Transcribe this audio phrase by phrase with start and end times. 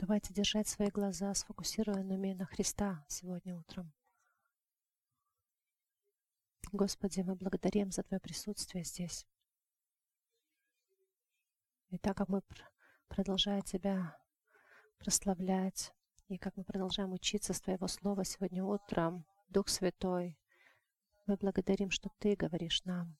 [0.00, 3.92] Давайте держать свои глаза сфокусированными на Христа сегодня утром.
[6.72, 9.26] Господи, мы благодарим за Твое присутствие здесь.
[11.90, 12.40] И так как мы
[13.08, 14.18] продолжаем Тебя
[14.96, 15.92] прославлять,
[16.28, 20.38] и как мы продолжаем учиться с Твоего Слова сегодня утром, Дух Святой,
[21.26, 23.18] мы благодарим, что Ты говоришь нам,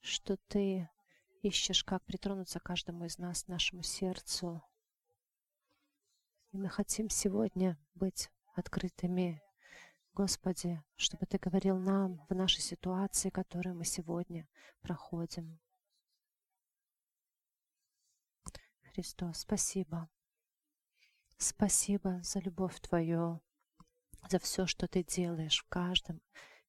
[0.00, 0.90] что Ты
[1.42, 4.64] ищешь, как притронуться каждому из нас, нашему сердцу.
[6.52, 9.40] И мы хотим сегодня быть открытыми,
[10.14, 14.48] Господи, чтобы Ты говорил нам в нашей ситуации, которую мы сегодня
[14.80, 15.60] проходим.
[18.82, 20.10] Христос, спасибо.
[21.38, 23.40] Спасибо за любовь Твою,
[24.28, 26.20] за все, что Ты делаешь в каждом,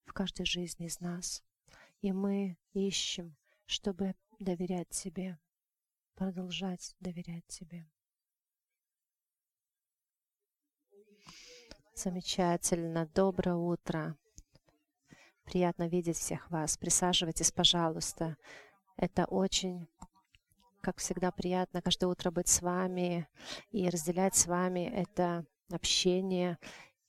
[0.06, 1.44] в каждой жизни из нас.
[2.02, 5.40] И мы ищем, чтобы доверять Тебе,
[6.14, 7.90] продолжать доверять Тебе.
[11.94, 13.08] Замечательно.
[13.14, 14.16] Доброе утро.
[15.44, 16.78] Приятно видеть всех вас.
[16.78, 18.38] Присаживайтесь, пожалуйста.
[18.98, 19.88] Это очень
[20.82, 23.28] как всегда, приятно каждое утро быть с вами
[23.70, 26.58] и разделять с вами это общение.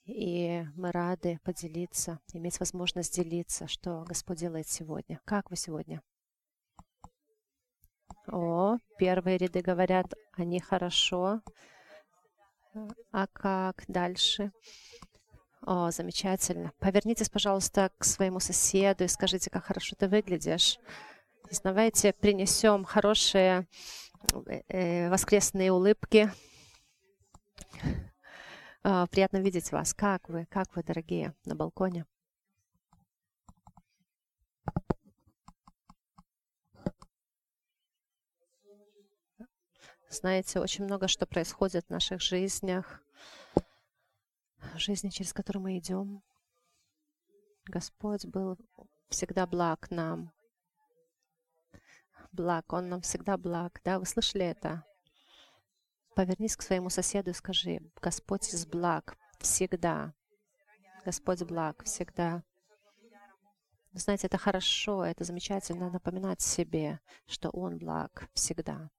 [0.05, 5.21] И мы рады поделиться, иметь возможность делиться, что Господь делает сегодня.
[5.25, 6.03] Как вы сегодня?
[8.27, 11.41] О, первые ряды говорят, они хорошо.
[13.13, 14.53] А как дальше?
[15.65, 16.73] О, замечательно.
[16.79, 20.79] Повернитесь, пожалуйста, к своему соседу и скажите, как хорошо ты выглядишь.
[21.63, 23.67] Давайте принесем хорошие
[24.69, 26.33] э, воскресные улыбки.
[28.85, 29.95] Э, приятно видеть вас.
[29.95, 30.47] Как вы?
[30.47, 32.07] Как вы, дорогие, на балконе?
[40.13, 43.03] Знаете, очень много что происходит в наших жизнях,
[44.77, 46.23] жизни, через которую мы идем.
[47.65, 48.57] Господь был
[49.09, 50.33] всегда благ нам
[52.33, 53.81] благ, Он нам всегда благ.
[53.85, 54.85] Да, вы слышали это?
[56.15, 60.15] Повернись к своему соседу и скажи, Господь из благ всегда.
[61.05, 62.43] Господь благ всегда.
[63.93, 68.91] Знаете, это хорошо, это замечательно напоминать себе, что Он благ всегда.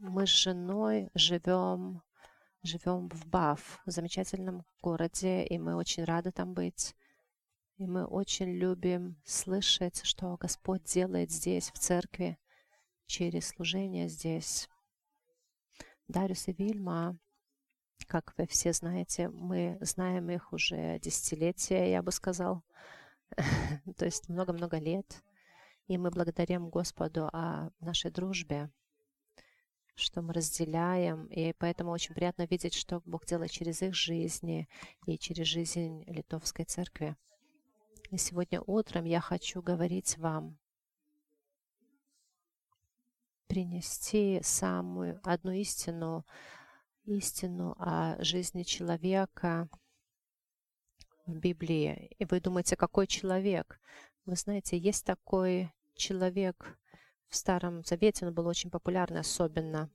[0.00, 2.02] Мы с женой живем,
[2.62, 6.94] живем в Баф, в замечательном городе, и мы очень рады там быть.
[7.78, 12.38] И мы очень любим слышать, что Господь делает здесь, в церкви,
[13.06, 14.68] через служение здесь.
[16.08, 17.18] Дариус и Вильма,
[18.06, 22.62] как вы все знаете, мы знаем их уже десятилетия, я бы сказал,
[23.96, 25.22] то есть много-много лет.
[25.86, 28.70] И мы благодарим Господу о нашей дружбе,
[29.96, 34.68] что мы разделяем, и поэтому очень приятно видеть, что Бог делает через их жизни
[35.06, 37.16] и через жизнь Литовской церкви.
[38.10, 40.58] И сегодня утром я хочу говорить вам,
[43.46, 46.26] принести самую одну истину,
[47.04, 49.68] истину о жизни человека
[51.26, 52.14] в Библии.
[52.18, 53.80] И вы думаете, какой человек?
[54.26, 56.78] Вы знаете, есть такой человек
[57.28, 59.90] в Старом Завете, он был очень популярный особенно.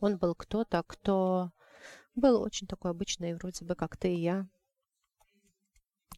[0.00, 1.52] Он был кто-то, кто
[2.14, 4.48] был очень такой обычный, вроде бы, как ты и я,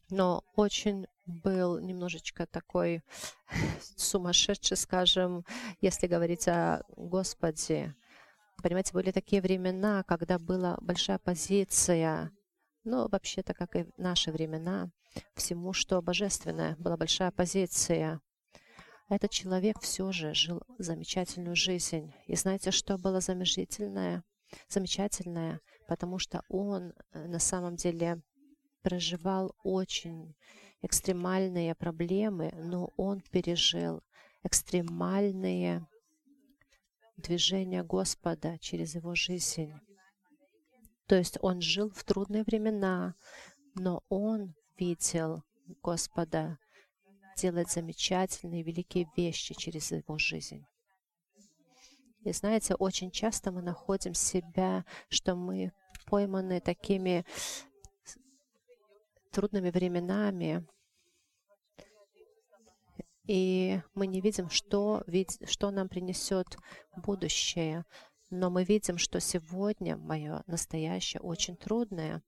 [0.09, 3.03] но очень был немножечко такой
[3.95, 5.45] сумасшедший, скажем,
[5.79, 7.95] если говорить о Господе.
[8.61, 12.31] Понимаете, были такие времена, когда была большая позиция,
[12.83, 14.91] ну, вообще-то, как и в наши времена,
[15.35, 18.21] всему, что божественное, была большая позиция.
[19.11, 22.13] Этот человек все же жил замечательную жизнь.
[22.27, 24.23] И знаете, что было замечательное?
[24.69, 28.21] Замечательное, потому что он э, на самом деле
[28.81, 30.33] проживал очень
[30.81, 34.01] экстремальные проблемы, но он пережил
[34.43, 35.85] экстремальные
[37.17, 39.73] движения Господа через его жизнь.
[41.07, 43.15] То есть он жил в трудные времена,
[43.75, 45.43] но он видел
[45.83, 46.59] Господа
[47.35, 50.65] делать замечательные, великие вещи через его жизнь.
[52.23, 55.71] И знаете, очень часто мы находим себя, что мы
[56.05, 57.25] пойманы такими
[59.31, 60.67] трудными временами,
[63.27, 65.03] и мы не видим, что,
[65.45, 66.57] что нам принесет
[66.97, 67.85] будущее.
[68.29, 72.21] Но мы видим, что сегодня мое настоящее очень трудное.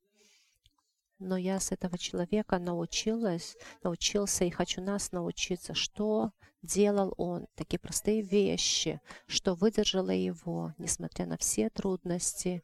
[1.23, 6.31] Но я с этого человека научилась, научился и хочу нас научиться, что
[6.61, 12.63] делал он, такие простые вещи, что выдержало его, несмотря на все трудности.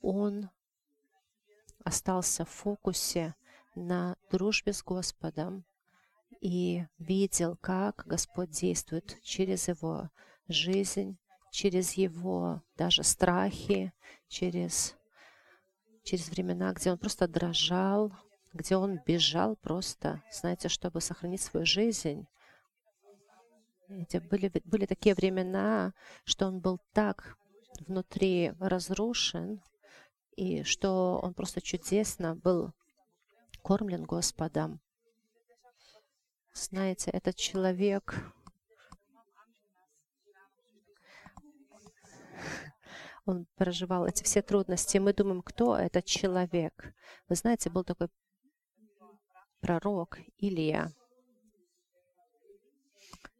[0.00, 0.50] Он
[1.84, 3.34] остался в фокусе
[3.74, 5.64] на дружбе с Господом
[6.40, 10.10] и видел, как Господь действует через его
[10.48, 11.18] жизнь,
[11.50, 13.92] через его даже страхи,
[14.28, 14.96] через,
[16.02, 18.12] через времена, где он просто дрожал,
[18.52, 22.26] где он бежал просто, знаете, чтобы сохранить свою жизнь.
[23.88, 25.92] Эти были, были такие времена,
[26.24, 27.36] что он был так
[27.80, 29.62] внутри разрушен,
[30.36, 32.72] и что он просто чудесно был
[33.62, 34.80] кормлен Господом.
[36.54, 38.14] Знаете, этот человек
[43.24, 44.98] он проживал эти все трудности.
[44.98, 46.94] Мы думаем, кто этот человек.
[47.28, 48.08] Вы знаете, был такой
[49.60, 50.92] пророк Илия.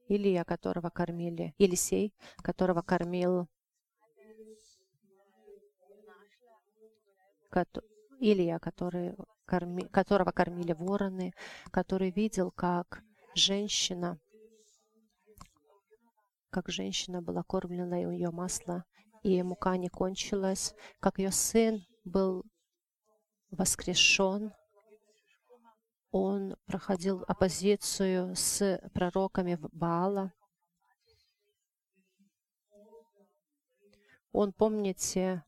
[0.09, 3.49] Илия, которого кормили, Елисей, которого кормил
[8.21, 11.35] Илия, который, корми, которого кормили вороны,
[11.71, 13.03] который видел, как
[13.35, 14.19] женщина,
[16.51, 18.85] как женщина была кормлена, и у нее масло,
[19.23, 22.45] и мука не кончилась, как ее сын был
[23.51, 24.53] воскрешен,
[26.13, 30.33] он проходил оппозицию с пророками Баала.
[34.31, 35.43] Он, помните,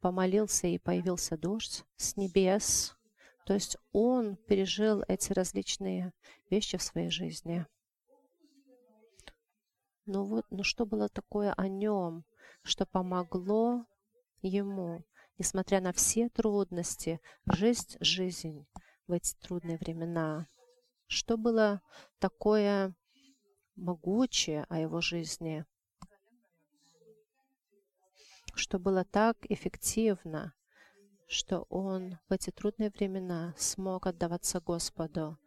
[0.00, 2.96] помолился и появился дождь с небес.
[3.44, 6.12] То есть он пережил эти различные
[6.48, 7.66] вещи в своей жизни.
[10.06, 12.24] Но вот, ну что было такое о нем,
[12.64, 13.86] что помогло
[14.42, 15.04] ему,
[15.38, 18.66] несмотря на все трудности, жить жизнь
[19.06, 20.48] в эти трудные времена?
[21.06, 21.80] Что было
[22.18, 22.94] такое
[23.76, 25.64] могучее о его жизни?
[28.56, 30.54] что было так эффективно,
[31.26, 35.38] что он в эти трудные времена смог отдаваться Господу,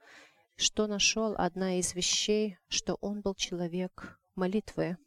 [0.56, 4.98] что нашел одна из вещей, что он был человек молитвы.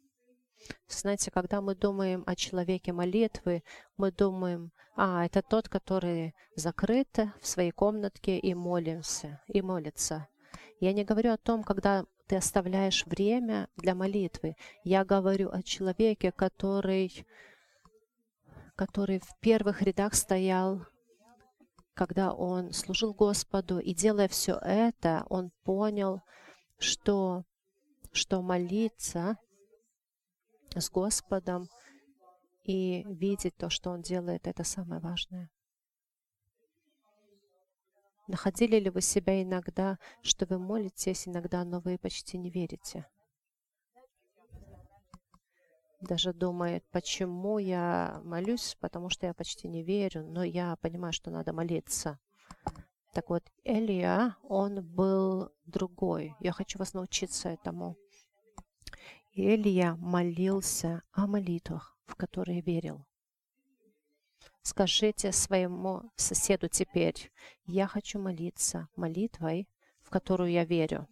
[0.89, 3.62] Знаете, когда мы думаем о человеке молитвы,
[3.97, 10.29] мы думаем, а, это тот, который закрыт в своей комнатке и молимся, и молится.
[10.81, 14.57] Я не говорю о том, когда ты оставляешь время для молитвы.
[14.85, 17.27] Я говорю о человеке, который
[18.77, 20.87] который в первых рядах стоял,
[21.93, 26.23] когда он служил Господу, и делая все это, он понял,
[26.79, 27.45] что,
[28.13, 29.37] что молиться
[30.78, 31.69] с Господом
[32.62, 35.50] и видеть то, что он делает, это самое важное.
[38.28, 43.06] Находили ли вы себя иногда, что вы молитесь иногда, но вы почти не верите?
[46.00, 51.31] даже думает, почему я молюсь, потому что я почти не верю, но я понимаю, что
[51.31, 52.19] надо молиться.
[53.12, 56.34] Так вот, Элия, он был другой.
[56.40, 57.96] Я хочу вас научиться этому.
[59.32, 63.06] Элия молился о молитвах, в которые верил.
[64.62, 67.32] Скажите своему соседу теперь,
[67.67, 69.69] я хочу молиться молитвой,
[70.03, 71.09] в которую я верю.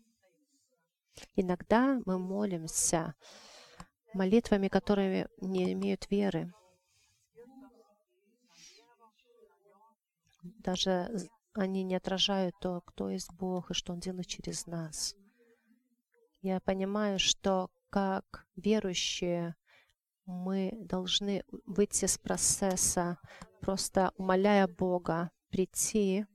[1.34, 3.14] Иногда мы молимся
[4.12, 6.52] молитвами, которые не имеют веры.
[10.42, 11.10] Даже
[11.54, 15.14] они не отражают то, кто есть Бог и что Он делает через нас.
[16.42, 19.54] Я понимаю, что как верующие
[20.26, 23.18] мы должны выйти с процесса,
[23.60, 26.26] просто умоляя Бога прийти,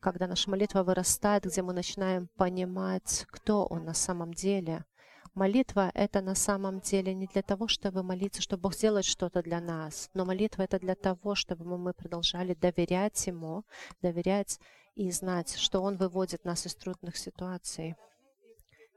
[0.00, 4.84] когда наша молитва вырастает, где мы начинаем понимать, кто Он на самом деле–
[5.38, 9.60] Молитва— это на самом деле не для того, чтобы молиться, чтобы Бог сделает что-то для
[9.60, 13.64] нас, но молитва— это для того, чтобы мы продолжали доверять Ему,
[14.02, 14.58] доверять
[14.96, 17.94] и знать, что Он выводит нас из трудных ситуаций.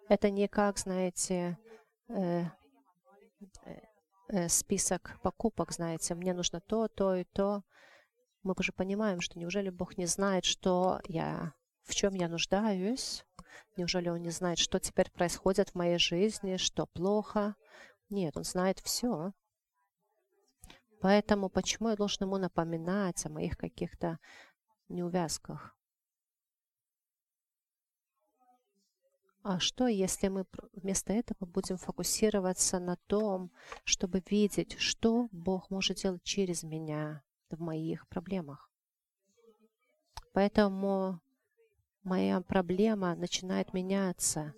[0.10, 1.60] Это не как, знаете,
[2.12, 2.46] э,
[4.30, 7.64] э, список покупок, знаете, мне нужно то, то и то.
[8.44, 11.54] Мы уже понимаем, что неужели Бог не знает, что я,
[11.84, 13.24] в чем я нуждаюсь,
[13.78, 17.56] Неужели он не знает, что теперь происходит в моей жизни, что плохо?
[18.10, 19.32] Нет, он знает все.
[21.02, 24.20] Поэтому почему я должен ему напоминать о моих каких-то
[24.88, 25.76] неувязках?
[29.44, 33.52] А что, если мы вместо этого будем фокусироваться на том,
[33.84, 38.70] чтобы видеть, что Бог может делать через меня в моих проблемах?
[40.34, 41.20] Поэтому
[42.04, 44.54] моя проблема начинает меняться,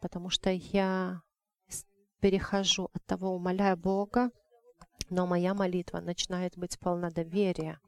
[0.00, 1.22] потому что я
[2.20, 4.30] перехожу от того, умоляя Бога,
[5.10, 7.80] но моя молитва начинает быть полна доверия,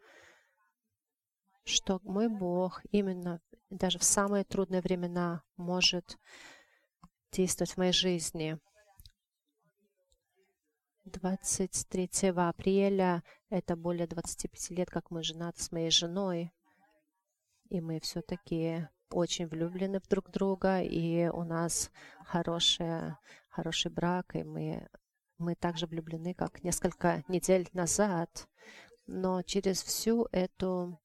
[1.64, 6.18] что мой Бог именно даже в самые трудные времена может
[7.32, 8.58] действовать в моей жизни.
[11.04, 16.52] 23 апреля, это более 25 лет, как мы женаты с моей женой,
[17.70, 21.90] и мы все-таки очень влюблены в друг друга, и у нас
[22.24, 24.88] хорошая, хороший брак, и мы,
[25.38, 28.48] мы также влюблены, как несколько недель назад.
[29.06, 31.00] Но через всю эту,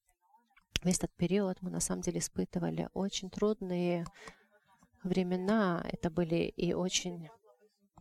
[0.84, 4.06] весь этот период мы на самом деле испытывали очень трудные
[5.02, 5.84] времена.
[5.90, 7.28] Это были и очень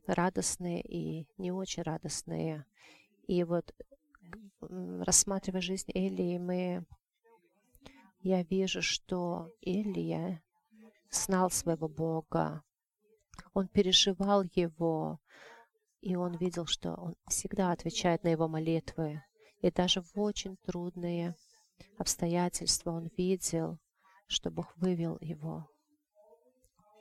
[0.05, 2.65] радостные, и не очень радостные.
[3.27, 3.73] И вот
[4.61, 6.85] рассматривая жизнь Элии, мы
[8.21, 10.41] я вижу, что Илья
[11.09, 12.63] знал своего Бога.
[13.53, 15.19] Он переживал его,
[16.01, 19.21] и он видел, что он всегда отвечает на его молитвы.
[19.61, 21.35] И даже в очень трудные
[21.97, 23.79] обстоятельства он видел,
[24.27, 25.67] что Бог вывел его.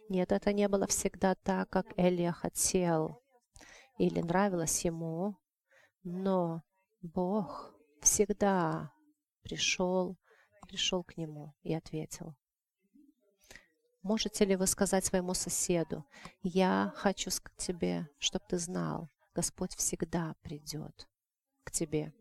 [0.08, 3.22] Нет, это не было всегда так, как Элия хотел
[3.98, 5.36] или нравилось ему,
[6.02, 6.62] но
[7.00, 8.92] Бог всегда
[9.42, 10.16] пришел
[10.72, 12.34] пришел к нему и ответил.
[14.02, 16.04] Можете ли вы сказать своему соседу,
[16.42, 21.08] я хочу к тебе, чтобы ты знал, Господь всегда придет
[21.62, 22.12] к тебе.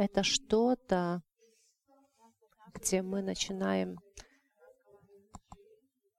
[0.00, 1.24] Это что-то,
[2.72, 3.98] где мы начинаем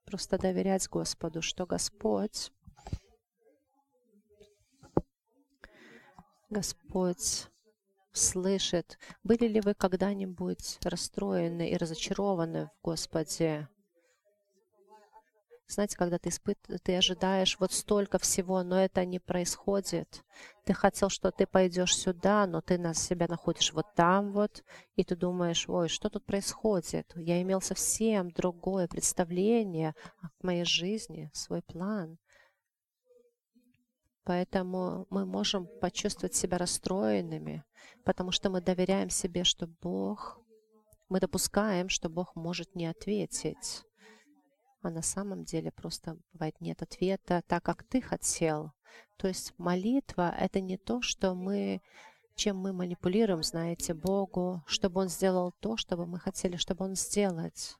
[0.04, 2.52] просто доверять Господу, что Господь,
[6.50, 7.46] Господь
[8.12, 8.98] слышит.
[9.24, 13.66] Были ли вы когда-нибудь расстроены и разочарованы в Господе?
[15.70, 16.58] Знаете, когда ты, испыт...
[16.82, 20.24] ты ожидаешь вот столько всего, но это не происходит.
[20.64, 24.64] Ты хотел, что ты пойдешь сюда, но ты на себя находишь вот там вот,
[24.96, 27.12] и ты думаешь, ой, что тут происходит?
[27.14, 32.18] Я имел совсем другое представление о моей жизни, свой план.
[34.24, 37.62] Поэтому мы можем почувствовать себя расстроенными,
[38.04, 40.40] потому что мы доверяем себе, что Бог,
[41.08, 43.84] мы допускаем, что Бог может не ответить.
[44.82, 48.72] А на самом деле просто бывает нет ответа так, как ты хотел.
[49.16, 51.80] То есть молитва— это не то, что мы
[52.34, 57.76] чем мы манипулируем, знаете, Богу, чтобы Он сделал то, что мы хотели, чтобы Он сделать.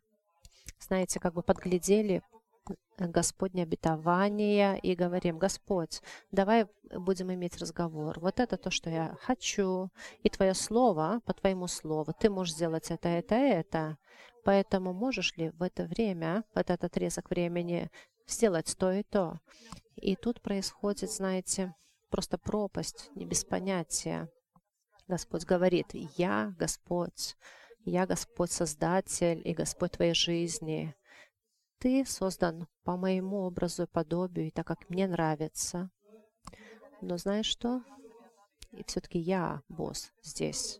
[0.78, 2.22] Знаете, как бы подглядели
[2.98, 8.18] Господне обетование и говорим, Господь, давай будем иметь разговор.
[8.20, 9.90] Вот это то, что я хочу.
[10.22, 13.98] И Твое Слово, по Твоему Слову, Ты можешь сделать это, это, это.
[14.44, 17.90] Поэтому можешь ли в это время, в этот отрезок времени
[18.26, 19.40] сделать то и то?
[19.96, 21.74] И тут происходит, знаете,
[22.10, 24.28] просто пропасть, не без понятия.
[25.08, 27.36] Господь говорит, я Господь,
[27.84, 30.94] я Господь Создатель и Господь твоей жизни.
[31.80, 35.90] Ты создан по моему образу и подобию, и так как мне нравится.
[37.00, 37.82] Но знаешь что?
[38.72, 40.78] И все-таки я босс здесь.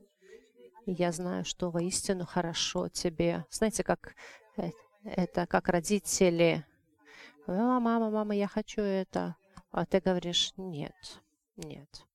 [0.85, 3.47] Я знаю, что воистину хорошо тебе.
[3.51, 4.15] Знаете, как
[4.59, 4.71] э,
[5.05, 6.67] это как родители.
[7.47, 9.37] «А, мама, мама, я хочу это.
[9.71, 11.23] А ты говоришь, нет,
[11.57, 12.07] нет.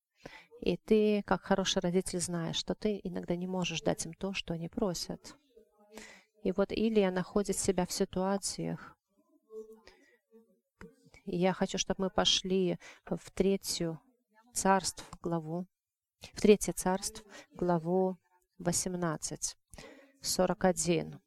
[0.61, 4.53] И ты, как хороший родитель, знаешь, что ты иногда не можешь дать им то, что
[4.53, 5.35] они просят.
[6.45, 8.95] И вот Илья находит себя в ситуациях.
[11.25, 13.99] Я хочу, чтобы мы пошли в третью
[14.53, 15.65] царств главу,
[16.33, 18.19] в третье царство, главу
[18.59, 19.57] 18,
[20.21, 21.19] 41.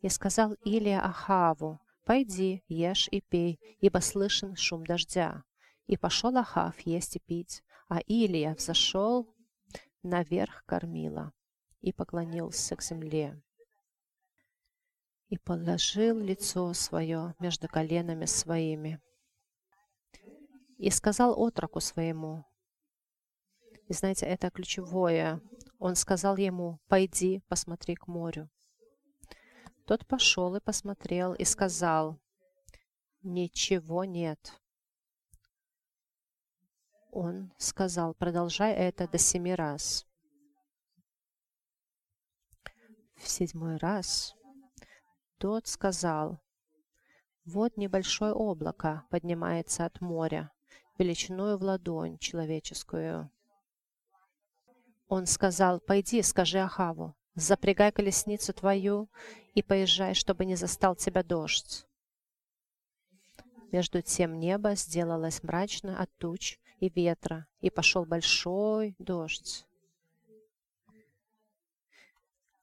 [0.00, 5.44] «И сказал Илия Ахаву, «Пойди, ешь и пей, ибо слышен шум дождя».
[5.86, 9.28] И пошел Ахав есть и пить, а Илия взошел
[10.02, 11.34] наверх кормила
[11.82, 13.38] и поклонился к земле
[15.32, 19.00] и положил лицо свое между коленами своими.
[20.76, 22.44] И сказал отроку своему,
[23.88, 25.40] и знаете, это ключевое,
[25.78, 28.50] он сказал ему, пойди, посмотри к морю.
[29.86, 32.20] Тот пошел и посмотрел, и сказал,
[33.22, 34.60] ничего нет.
[37.10, 40.06] Он сказал, продолжай это до семи раз.
[43.16, 44.36] В седьмой раз
[45.42, 46.38] тот сказал,
[47.44, 50.52] «Вот небольшое облако поднимается от моря,
[50.98, 53.28] величиною в ладонь человеческую».
[55.08, 59.08] Он сказал, «Пойди, скажи Ахаву, запрягай колесницу твою
[59.54, 61.88] и поезжай, чтобы не застал тебя дождь.
[63.72, 69.66] Между тем небо сделалось мрачно от туч и ветра, и пошел большой дождь.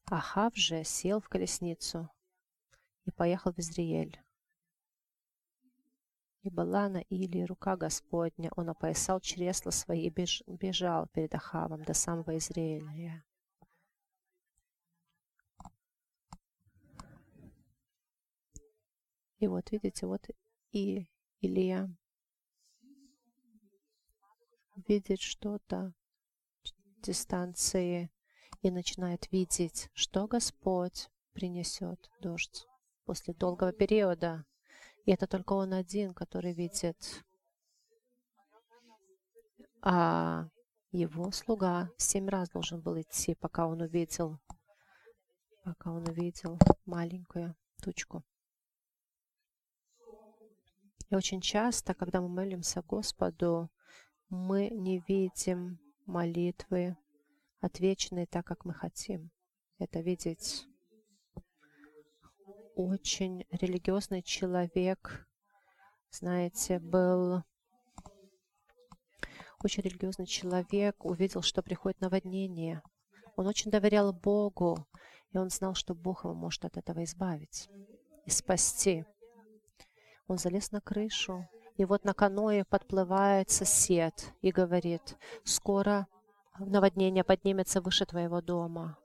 [0.05, 2.09] Ахав же сел в колесницу
[3.05, 4.19] и поехал в Израиль.
[6.41, 11.83] И была на Илии рука Господня, он опоясал чресла свои и беж, бежал перед Ахавом
[11.83, 13.23] до самого Израиля.
[19.39, 20.27] И вот видите, вот
[20.71, 21.09] и
[21.41, 21.89] Илья
[24.87, 25.93] видит что-то
[27.01, 28.11] дистанции
[28.61, 32.68] и начинает видеть, что Господь принесет дождь
[33.09, 34.45] после долгого периода.
[35.03, 37.25] И это только он один, который видит.
[39.81, 40.47] А
[40.91, 44.37] его слуга семь раз должен был идти, пока он увидел,
[45.63, 48.23] пока он увидел маленькую тучку.
[51.09, 53.71] И очень часто, когда мы молимся Господу,
[54.29, 56.95] мы не видим молитвы
[57.59, 59.31] отвеченные так, как мы хотим.
[59.79, 60.68] Это видеть
[62.79, 65.27] очень религиозный человек,
[66.11, 67.43] знаете, был
[69.61, 72.81] очень религиозный человек, увидел, что приходит наводнение.
[73.35, 74.87] Он очень доверял Богу,
[75.33, 77.69] и он знал, что Бог его может от этого избавить
[78.25, 79.03] и спасти.
[80.27, 86.07] Он залез на крышу, и вот на каное подплывает сосед и говорит, скоро
[86.57, 88.97] наводнение поднимется выше твоего дома.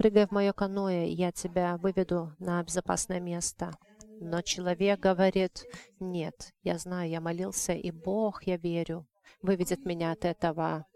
[0.00, 3.76] Прыгай в мое каноэ, я тебя выведу на безопасное место.
[4.18, 5.66] Но человек говорит,
[5.98, 9.06] нет, я знаю, я молился, и Бог, я верю,
[9.42, 10.86] выведет меня от этого.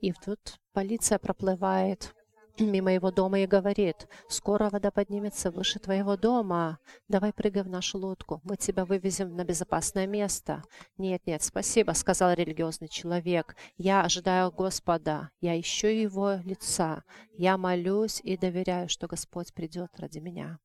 [0.00, 2.16] И тут полиция проплывает
[2.58, 6.78] мимо его дома и говорит, «Скоро вода поднимется выше твоего дома.
[7.08, 10.62] Давай прыгай в нашу лодку, мы тебя вывезем на безопасное место».
[10.98, 13.56] «Нет, нет, спасибо»,— сказал религиозный человек.
[13.76, 20.18] «Я ожидаю Господа, я ищу Его лица, я молюсь и доверяю, что Господь придет ради
[20.18, 20.58] меня».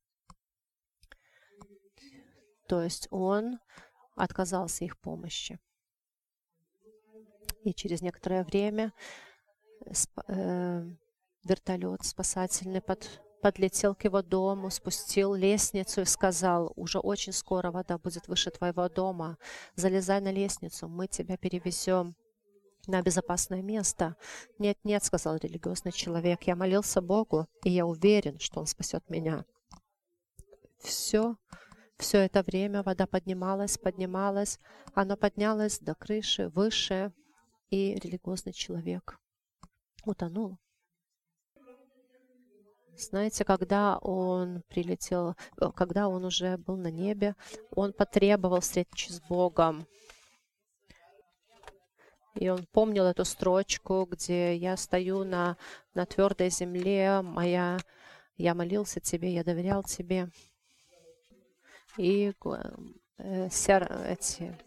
[2.68, 3.60] То есть он
[4.16, 5.60] отказался их помощи.
[7.64, 8.94] И через некоторое время
[10.28, 10.86] э,
[11.48, 17.98] Вертолет спасательный под, подлетел к его дому, спустил лестницу и сказал, уже очень скоро вода
[17.98, 19.38] будет выше твоего дома.
[19.76, 22.18] Залезай на лестницу, мы тебя перевезем
[22.86, 24.18] на безопасное место.
[24.60, 29.46] «Нет, нет»,— сказал религиозный человек,— «я молился Богу, и я уверен, что Он спасет меня».
[30.80, 31.38] Все,
[31.98, 34.60] все это время вода поднималась, поднималась,
[34.94, 37.14] она поднялась до крыши, выше,
[37.70, 39.18] и религиозный человек
[40.04, 40.58] утонул.
[42.98, 47.36] Знаете, когда он прилетел, э, когда он уже был на небе,
[47.70, 49.86] он потребовал встречи с Богом.
[52.34, 55.58] И он помнил эту строчку, где я стою на,
[55.94, 57.78] на твердой земле, моя,
[58.36, 60.30] я молился тебе, я доверял тебе.
[61.98, 62.34] И
[63.18, 63.50] э,
[64.08, 64.58] эти,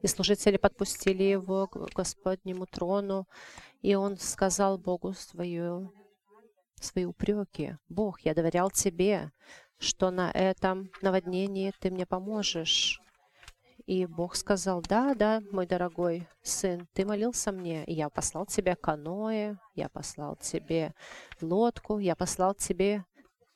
[0.00, 3.26] и служители подпустили его к Господнему трону,
[3.82, 5.92] и он сказал Богу свою
[6.84, 7.76] свои упреки.
[7.88, 9.32] Бог, я доверял Тебе,
[9.78, 13.00] что на этом наводнении Ты мне поможешь.
[13.88, 18.76] И Бог сказал, да, да, мой дорогой сын, ты молился мне, и я послал тебе
[18.76, 20.92] каноэ, я послал тебе
[21.40, 23.06] лодку, я послал тебе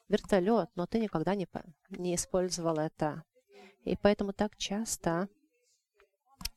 [0.09, 1.47] вертолет, но ты никогда не,
[1.91, 3.25] не использовал это.
[3.85, 5.29] И поэтому так часто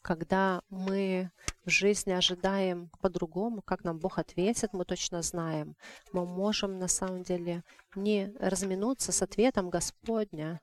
[0.06, 1.32] когда мы
[1.66, 5.76] в жизни ожидаем по-другому, как нам Бог ответит, мы точно знаем.
[6.14, 7.64] Мы можем на самом деле
[7.96, 10.62] не разминуться с ответом Господня,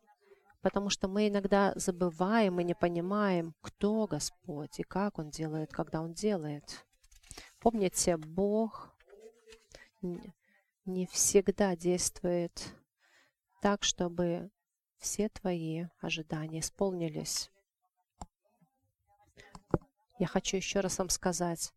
[0.60, 6.02] потому что мы иногда забываем и не понимаем, кто Господь и как Он делает, когда
[6.02, 6.86] Он делает.
[7.58, 8.94] Помните, Бог
[10.02, 12.76] не всегда действует
[13.60, 14.52] так, чтобы
[14.98, 17.51] все твои ожидания исполнились.
[20.22, 21.72] Я хочу еще раз вам сказать,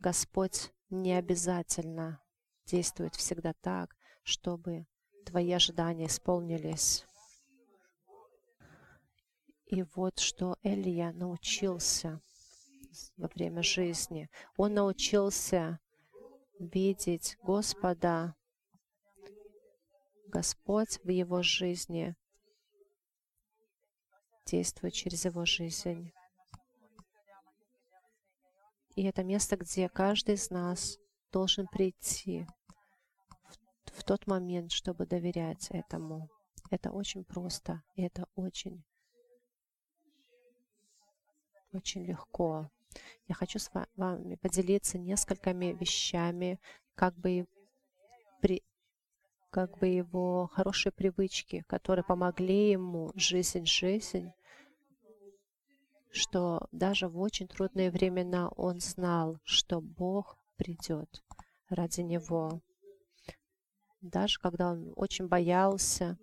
[0.00, 2.22] Господь не обязательно
[2.64, 4.86] действует всегда так, чтобы
[5.26, 7.04] твои ожидания исполнились.
[9.66, 12.22] И вот что Элия научился
[13.18, 14.30] во время жизни.
[14.56, 15.78] Он научился
[16.58, 18.34] видеть Господа,
[20.28, 22.16] Господь в его жизни
[24.46, 26.10] действует через его жизнь.
[28.94, 30.98] И это место, где каждый из нас
[31.30, 32.46] должен прийти
[33.44, 33.62] в
[34.02, 36.28] в тот момент, чтобы доверять этому.
[36.70, 38.82] Это очень просто, и это очень,
[41.72, 42.70] очень легко.
[43.28, 46.58] Я хочу с вами поделиться несколькими вещами,
[46.94, 47.46] как бы,
[48.40, 48.62] при,
[49.50, 54.32] как бы его хорошие привычки, которые помогли ему жизнь, жизнь,
[56.12, 61.24] что даже в очень трудные времена он знал, что Бог придет
[61.68, 62.60] ради него.
[64.02, 66.18] Даже когда он очень боялся,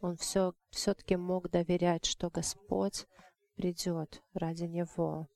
[0.00, 3.06] он все, все-таки мог доверять, что Господь
[3.54, 5.28] придет ради него.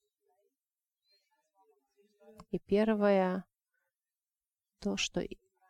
[2.50, 3.44] И первое,
[4.80, 5.22] то, что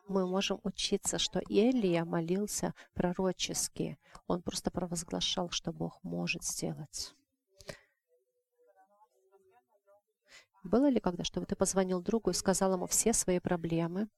[0.06, 3.98] мы можем учиться, что Илия молился пророчески.
[4.26, 7.14] Он просто провозглашал, что Бог может сделать.
[10.64, 14.08] Было ли когда, чтобы ты позвонил другу и сказал ему все свои проблемы?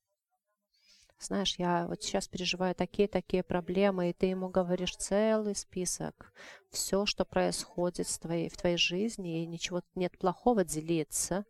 [1.20, 6.32] Знаешь, я вот сейчас переживаю такие-такие проблемы, и ты ему говоришь целый список,
[6.70, 11.44] все, что происходит в твоей, в твоей жизни, и ничего нет плохого делиться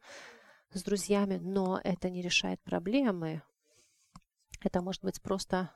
[0.73, 3.43] с друзьями, но это не решает проблемы.
[4.61, 5.71] Это может быть просто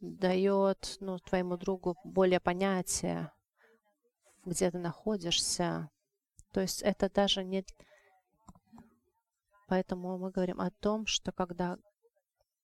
[0.00, 3.32] дает ну, твоему другу более понятие,
[4.44, 5.90] где ты находишься,
[6.56, 7.66] то есть это даже не...
[9.68, 11.76] Поэтому мы говорим о том, что когда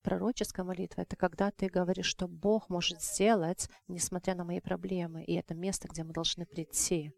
[0.00, 5.34] пророческая молитва— это когда ты говоришь, что Бог может сделать, несмотря на мои проблемы, и
[5.34, 7.12] это место, где мы должны прийти.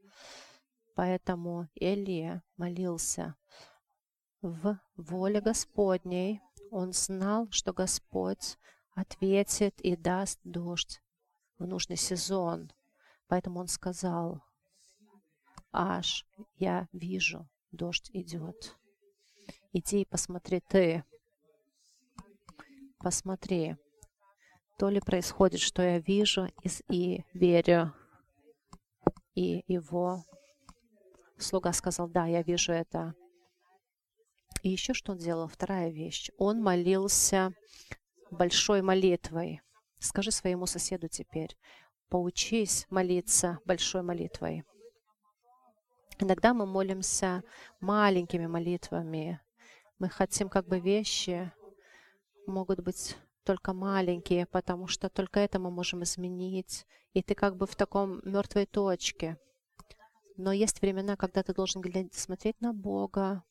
[0.97, 3.37] Поэтому Илия молился
[4.43, 6.41] в воле Господней.
[6.73, 8.59] Он знал, что Господь
[8.97, 11.01] ответит и даст дождь
[11.57, 12.73] в нужный сезон.
[13.29, 14.43] Поэтому он сказал,
[15.75, 16.25] аж
[16.57, 18.77] я вижу, дождь идет.
[19.73, 21.05] Иди и посмотри ты.
[22.99, 23.77] Посмотри.
[24.79, 26.49] То ли происходит, что я вижу
[26.89, 27.93] и, верю.
[29.35, 30.25] И его
[31.39, 33.15] слуга сказал, да, я вижу это.
[34.63, 35.49] И еще что он делал?
[35.49, 36.31] Вторая вещь.
[36.39, 37.53] Он молился
[38.31, 39.61] большой молитвой.
[39.99, 41.57] Скажи своему соседу теперь,
[42.09, 44.65] поучись молиться большой молитвой.
[46.19, 47.43] Иногда мы молимся
[47.81, 49.41] маленькими молитвами.
[49.99, 51.53] Мы хотим как бы вещи
[52.47, 56.87] могут быть только маленькие, потому что только это мы можем изменить.
[57.13, 59.39] И ты как бы в таком мертвой точке.
[60.37, 63.45] Но есть времена, когда ты должен глядеть, смотреть на Бога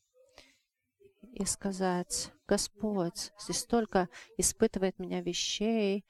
[1.34, 6.06] и сказать, Господь, здесь столько испытывает меня вещей,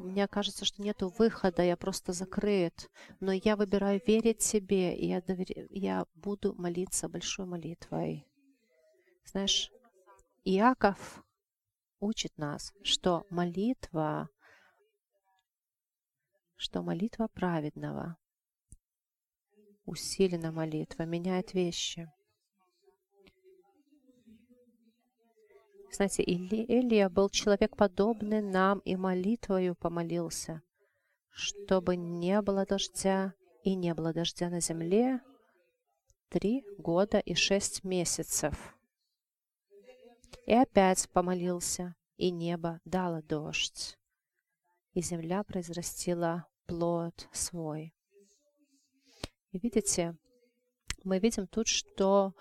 [0.00, 2.90] мне кажется, что нет выхода, я просто закрыт.
[3.20, 5.46] Но я выбираю верить тебе, и я, довер...
[5.70, 8.26] я буду молиться большой молитвой.
[9.24, 9.70] Знаешь,
[10.44, 11.22] Иаков
[12.00, 14.30] учит нас, что молитва,
[16.56, 18.16] что молитва праведного,
[19.84, 22.10] усилена молитва, меняет вещи.
[25.92, 30.62] Знаете, Или, Илия был человек подобный нам и молитвою помолился,
[31.30, 35.20] чтобы не было дождя и не было дождя на земле
[36.28, 38.76] три года и шесть месяцев.
[40.46, 43.98] И опять помолился, и небо дало дождь,
[44.92, 47.92] и земля произрастила плод свой.
[49.50, 50.16] И видите,
[51.02, 52.34] мы видим тут, что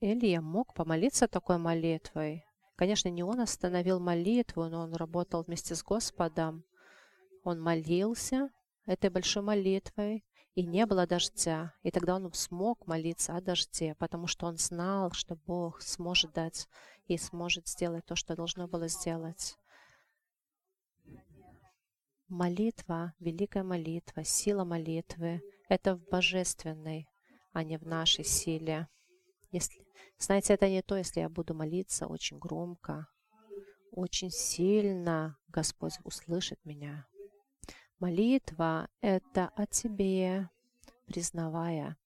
[0.00, 2.44] Илья мог помолиться такой молитвой,
[2.80, 6.64] Конечно, не он остановил молитву, но он работал вместе с Господом.
[7.44, 8.48] Он молился
[8.86, 11.74] этой большой молитвой, и не было дождя.
[11.82, 16.68] И тогда он смог молиться о дожде, потому что он знал, что Бог сможет дать
[17.06, 19.58] и сможет сделать то, что должно было сделать.
[22.28, 27.06] Молитва, великая молитва, сила молитвы— это в божественной,
[27.52, 28.88] а не в нашей силе.
[29.52, 29.84] Если,
[30.18, 33.06] знаете, это не то, если я буду молиться очень громко,
[33.90, 37.06] очень сильно, Господь услышит меня.
[37.98, 40.48] Молитва— это о тебе,
[41.06, 41.96] признавая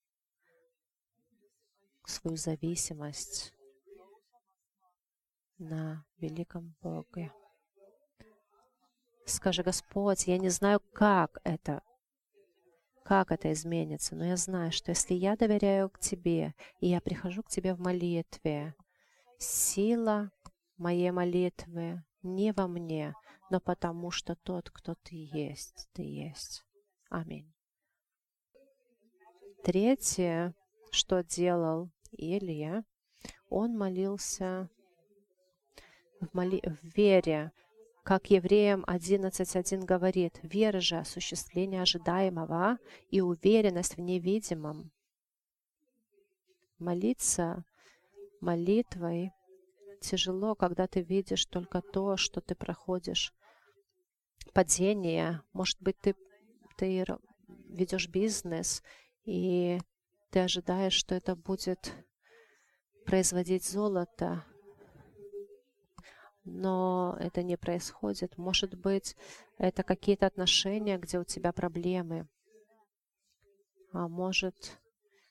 [2.06, 3.52] свою зависимость
[5.58, 7.32] на великом Боге.
[9.26, 11.82] Скажи, Господь, я не знаю, как это
[13.04, 17.42] как это изменится, но я знаю, что если я доверяю к Тебе, и я прихожу
[17.42, 18.74] к Тебе в молитве,
[19.38, 20.32] сила
[20.78, 23.14] моей молитвы не во мне,
[23.50, 26.64] но потому что тот, кто Ты есть, Ты есть.
[27.10, 27.52] Аминь.
[29.62, 30.54] Третье,
[30.90, 32.84] что делал Илья,
[33.50, 34.70] он молился
[36.20, 36.62] в, моли...
[36.64, 37.52] в вере,
[38.04, 42.78] как Евреям 11.1 говорит, вера же осуществление ожидаемого
[43.10, 44.92] и уверенность в невидимом.
[46.78, 47.64] Молиться
[48.42, 49.32] молитвой
[50.02, 53.32] тяжело, когда ты видишь только то, что ты проходишь.
[54.52, 55.40] Падение.
[55.54, 56.14] Может быть, ты,
[56.76, 57.06] ты
[57.48, 58.82] ведешь бизнес,
[59.24, 59.80] и
[60.30, 61.94] ты ожидаешь, что это будет
[63.06, 64.44] производить золото,
[66.44, 68.36] но это не происходит.
[68.38, 69.16] Может быть,
[69.58, 72.28] это какие-то отношения, где у тебя проблемы,
[73.92, 74.78] а может,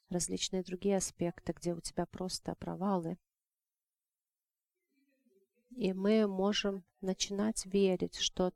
[0.09, 3.17] различные другие аспекты, где у тебя просто провалы.
[5.71, 8.53] И мы можем начинать верить, что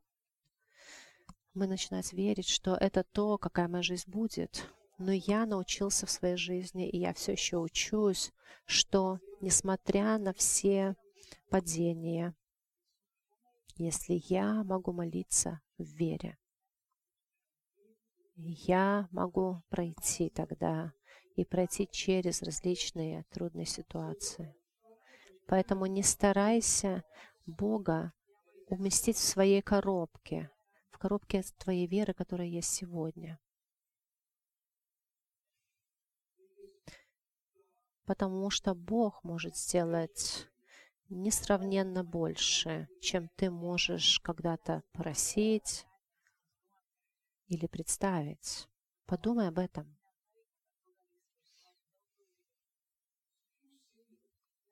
[1.53, 4.69] мы начинать верить, что это то, какая моя жизнь будет.
[4.99, 8.31] Но я научился в своей жизни, и я все еще учусь,
[8.65, 10.95] что несмотря на все
[11.49, 12.35] падения,
[13.77, 16.37] если я могу молиться в вере,
[18.35, 20.93] я могу пройти тогда
[21.35, 24.55] и пройти через различные трудные ситуации.
[25.47, 27.03] Поэтому не старайся
[27.45, 28.13] Бога
[28.67, 30.51] уместить в своей коробке,
[30.91, 33.39] в коробке твоей веры, которая есть сегодня.
[38.05, 40.47] Потому что Бог может сделать
[41.09, 45.85] несравненно больше, чем ты можешь когда-то просить
[47.47, 48.67] или представить.
[49.05, 49.97] Подумай об этом.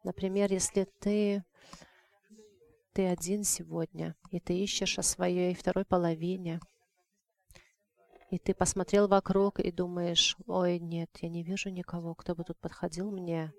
[0.03, 1.43] Например, если ты,
[2.93, 6.59] ты один сегодня, и ты ищешь о своей второй половине,
[8.29, 12.59] и ты посмотрел вокруг и думаешь, ой, нет, я не вижу никого, кто бы тут
[12.59, 13.53] подходил мне.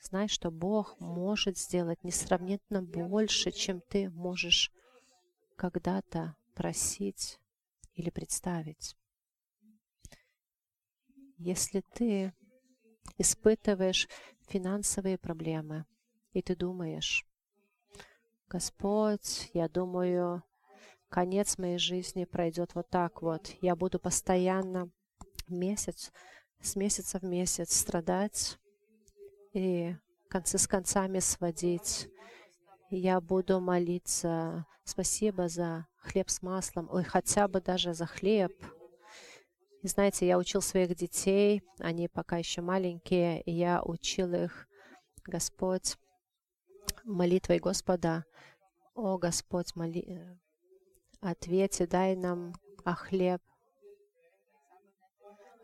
[0.00, 4.72] Знай, что Бог может сделать несравненно больше, чем ты можешь
[5.56, 7.40] когда-то просить
[7.94, 8.96] или представить.
[11.36, 12.32] Если ты
[13.18, 14.08] испытываешь
[14.48, 15.84] финансовые проблемы,
[16.32, 17.26] и ты думаешь,
[18.48, 20.42] Господь, я думаю,
[21.08, 23.50] конец моей жизни пройдет вот так вот.
[23.60, 24.90] Я буду постоянно
[25.48, 26.12] месяц,
[26.60, 28.58] с месяца в месяц страдать
[29.58, 29.96] и
[30.28, 32.08] концы с концами сводить.
[32.90, 38.52] Я буду молиться, спасибо за хлеб с маслом, ой, хотя бы даже за хлеб–
[39.82, 44.66] и знаете, я учил своих детей, они пока еще маленькие, и я учил их,
[45.24, 45.96] Господь,
[47.04, 48.24] молитвой Господа,
[48.94, 50.36] о Господь, моли...
[51.20, 53.40] Ответь дай нам о хлеб.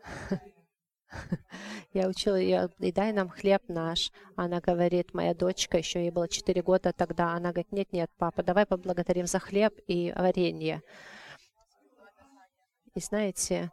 [1.93, 4.11] Я учила ее, и дай нам хлеб наш.
[4.35, 8.43] Она говорит, моя дочка, еще ей было 4 года тогда, она говорит, нет, нет, папа,
[8.43, 10.81] давай поблагодарим за хлеб и варенье.
[12.93, 13.71] И знаете,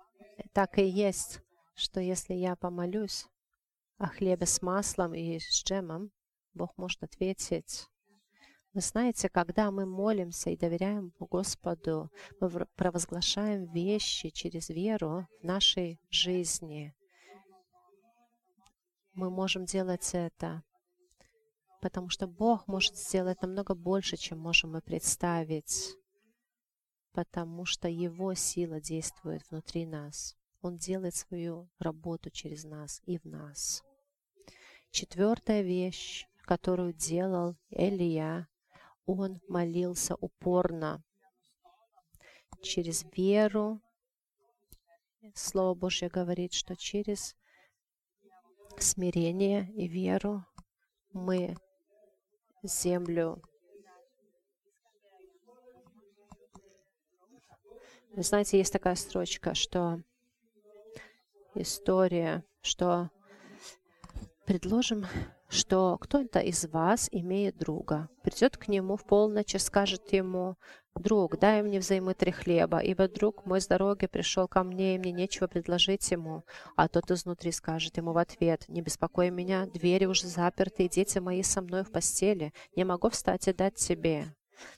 [0.53, 1.41] так и есть,
[1.75, 3.27] что если я помолюсь
[3.99, 6.11] о хлебе с маслом и с джемом,
[6.55, 7.87] Бог может ответить.
[8.75, 16.01] Вы знаете, когда мы молимся и доверяем Господу, мы провозглашаем вещи через веру в нашей
[16.11, 16.95] жизни.
[19.14, 20.62] Мы можем делать это,
[21.81, 25.96] потому что Бог может сделать намного больше, чем можем мы представить
[27.12, 30.37] потому что Его сила действует внутри нас.
[30.61, 33.83] Он делает свою работу через нас и в нас.
[34.90, 38.48] Четвертая вещь, которую делал Элия,
[39.07, 41.03] он молился упорно.
[42.62, 43.81] Через веру,
[45.35, 47.37] Слово Божье говорит, что через
[48.79, 50.45] смирение и веру.
[51.13, 51.57] Мы
[52.63, 53.43] землю
[58.15, 60.03] Вы знаете, есть такая строчка, что
[61.55, 63.11] история, что
[64.45, 65.07] предложим,
[65.53, 70.57] что кто-то из вас имеет друга, придет к нему в полночь и скажет ему,
[70.95, 74.99] «Друг, дай мне взаймы три хлеба, ибо друг мой с дороги пришел ко мне, и
[74.99, 76.45] мне нечего предложить ему».
[76.75, 81.19] А тот изнутри скажет ему в ответ, «Не беспокой меня, двери уже заперты, и дети
[81.19, 84.35] мои со мной в постели, не могу встать и дать тебе».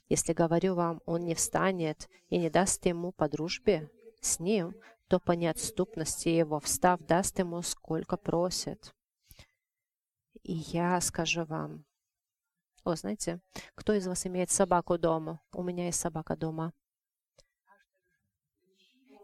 [0.08, 4.74] Если говорю вам, он не встанет и не даст ему по дружбе с ним,
[5.08, 8.92] то по неотступности его, встав, даст ему, сколько просит.
[10.44, 11.86] И я скажу вам,
[12.84, 13.40] о, знаете,
[13.74, 15.40] кто из вас имеет собаку дома?
[15.52, 16.72] У меня есть собака дома.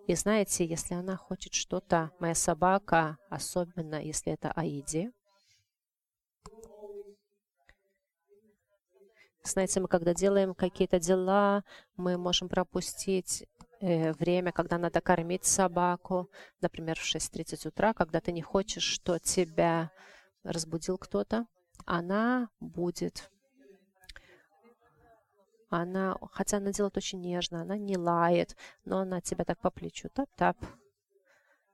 [0.07, 5.13] И знаете, если она хочет что-то, моя собака, особенно если это Аиди,
[9.43, 11.65] Знаете, мы когда делаем какие-то дела,
[11.97, 13.47] мы можем пропустить
[13.81, 16.31] э, время, когда надо кормить собаку,
[16.61, 19.91] например, в 6.30 утра, когда ты не хочешь, что тебя
[20.43, 21.47] разбудил кто-то,
[21.87, 23.31] она будет
[25.71, 30.09] она, хотя она делает очень нежно, она не лает, но она тебя так по плечу
[30.09, 30.57] тап-тап.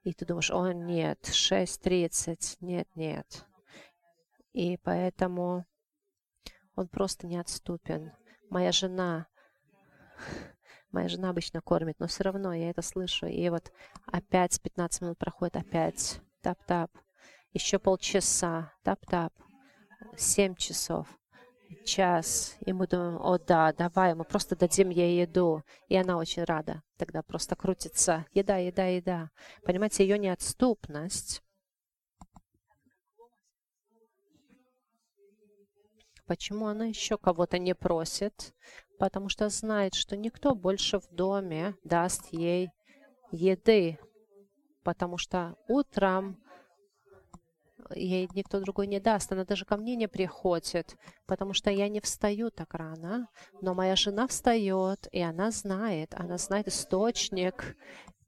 [0.05, 3.47] И ты думаешь, о нет, 6.30, нет, нет.
[4.53, 5.67] И поэтому
[6.77, 8.13] он просто неотступен.
[8.51, 9.27] Моя жена,
[10.93, 13.27] моя жена обычно кормит, но все равно я это слышу.
[13.27, 13.73] И вот
[14.07, 16.91] опять 15 минут проходит, опять тап-тап.
[17.57, 19.33] Еще полчаса, тап-тап.
[20.15, 21.09] 7 часов
[21.87, 25.63] час, и мы думаем, о да, давай, мы просто дадим ей еду.
[25.89, 26.83] И она очень рада.
[26.99, 29.31] Тогда просто крутится еда, еда, еда.
[29.65, 31.43] Понимаете, ее неотступность
[36.27, 38.55] Почему она еще кого-то не просит?
[38.99, 42.69] Потому что знает, что никто больше в доме даст ей
[43.31, 43.99] еды.
[44.83, 46.37] Потому что утром
[47.95, 49.33] ей никто другой не даст.
[49.33, 50.97] Она даже ко мне не приходит,
[51.27, 53.29] потому что я не встаю так рано.
[53.61, 57.77] Но моя жена встает, и она знает, она знает источник,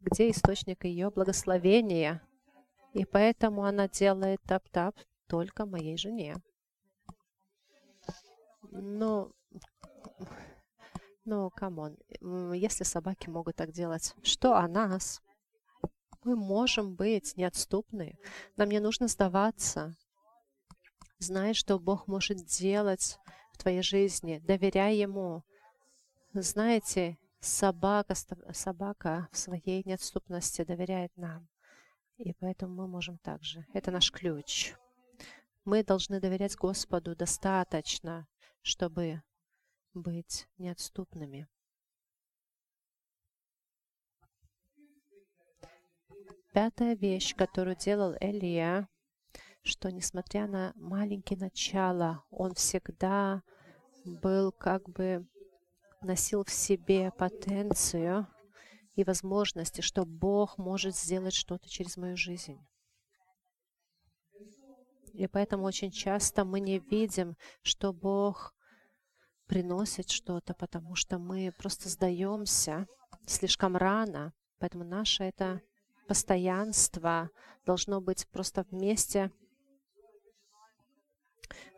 [0.00, 2.22] где источник ее благословения.
[2.92, 4.96] И поэтому она делает тап-тап
[5.28, 6.36] только моей жене.
[8.70, 9.32] Ну,
[11.24, 11.96] ну, come on,
[12.54, 15.20] если собаки могут так делать, что о нас?
[16.24, 18.18] Мы можем быть неотступны.
[18.56, 19.96] Нам не нужно сдаваться.
[21.18, 23.18] Знай, что Бог может делать
[23.52, 24.38] в твоей жизни.
[24.38, 25.42] Доверяй Ему.
[26.32, 28.14] Знаете, собака,
[28.52, 31.48] собака в своей неотступности доверяет нам.
[32.16, 33.64] И поэтому мы можем также.
[33.72, 34.74] Это наш ключ.
[35.64, 38.26] Мы должны доверять Господу достаточно,
[38.62, 39.22] чтобы
[39.94, 41.48] быть неотступными.
[46.52, 48.88] Пятая вещь, которую делал Элия,
[49.62, 53.42] что несмотря на маленькие начала, он всегда
[54.04, 55.26] был как бы
[56.00, 58.26] носил в себе потенцию
[58.94, 62.58] и возможности, что Бог может сделать что-то через мою жизнь.
[65.12, 68.54] И поэтому очень часто мы не видим, что Бог
[69.46, 72.86] приносит что-то, потому что мы просто сдаемся
[73.26, 74.32] слишком рано.
[74.58, 75.60] Поэтому наше это
[76.08, 77.30] постоянство
[77.64, 79.30] должно быть просто вместе,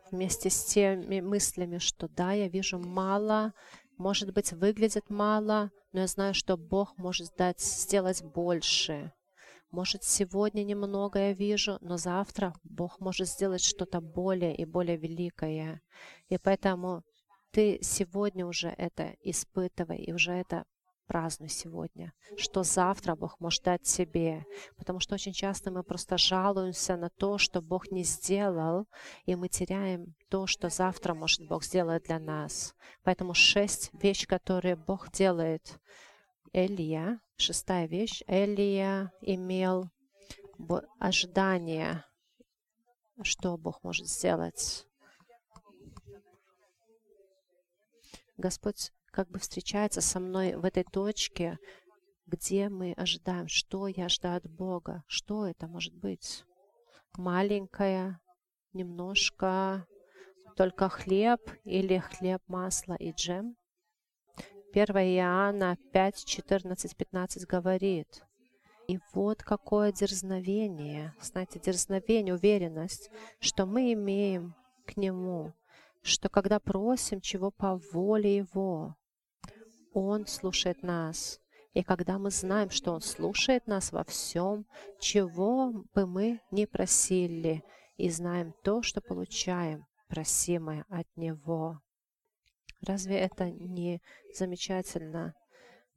[0.09, 3.53] вместе с теми мыслями, что да, я вижу мало,
[3.97, 9.11] может быть, выглядит мало, но я знаю, что Бог может дать, сделать больше.
[9.69, 15.81] Может, сегодня немного я вижу, но завтра Бог может сделать что-то более и более великое.
[16.29, 17.03] И поэтому
[17.51, 20.65] ты сегодня уже это испытывай и уже это
[21.11, 24.45] празднуй сегодня, что завтра Бог может дать тебе.
[24.77, 28.87] Потому что очень часто мы просто жалуемся на то, что Бог не сделал,
[29.25, 32.73] и мы теряем то, что завтра может Бог сделать для нас.
[33.03, 35.81] Поэтому шесть вещей, которые Бог делает.
[36.53, 39.89] Элия, шестая вещь, Элия имел
[40.97, 42.05] ожидание,
[43.21, 44.87] что Бог может сделать.
[48.37, 51.59] Господь как бы встречается со мной в этой точке,
[52.25, 56.43] где мы ожидаем, что я ожидаю от Бога, что это может быть.
[57.17, 58.19] Маленькое,
[58.73, 59.85] немножко,
[60.55, 63.55] только хлеб или хлеб, масло и джем.
[64.73, 68.23] 1 Иоанна 5, 14, 15 говорит,
[68.87, 75.53] и вот какое дерзновение, знаете, дерзновение, уверенность, что мы имеем к Нему,
[76.01, 78.95] что когда просим чего по воле Его,
[79.93, 81.39] он слушает нас.
[81.73, 84.65] И когда мы знаем, что Он слушает нас во всем,
[84.99, 87.63] чего бы мы ни просили,
[87.97, 91.81] и знаем то, что получаем, просимое от Него.
[92.81, 94.01] Разве это не
[94.33, 95.35] замечательно,